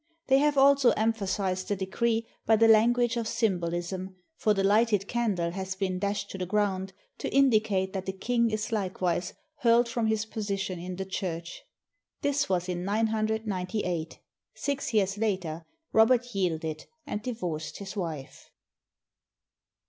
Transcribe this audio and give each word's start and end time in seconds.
They 0.29 0.39
have 0.39 0.57
also 0.57 0.89
emphasized 0.93 1.67
the 1.67 1.75
decree 1.75 2.25
by 2.47 2.55
the 2.55 2.67
language 2.67 3.17
of 3.17 3.27
symbolism, 3.27 4.15
for 4.35 4.55
the 4.55 4.63
lighted 4.63 5.07
candle 5.07 5.51
has 5.51 5.75
been 5.75 5.99
dashed 5.99 6.31
to 6.31 6.39
the 6.39 6.47
ground 6.47 6.93
to 7.19 7.31
indicate 7.31 7.93
that 7.93 8.07
the 8.07 8.11
king 8.11 8.49
is 8.49 8.71
likewise 8.71 9.35
hurled 9.57 9.87
from 9.87 10.07
his 10.07 10.25
position 10.25 10.79
in 10.79 10.95
the 10.95 11.05
Church. 11.05 11.61
This 12.23 12.49
was 12.49 12.67
in 12.67 12.83
998. 12.83 14.17
Six 14.55 14.91
years 14.91 15.19
later, 15.19 15.65
Robert 15.93 16.33
yielded, 16.33 16.87
and 17.05 17.21
divorced 17.21 17.77
his 17.77 17.95
wife. 17.95 18.49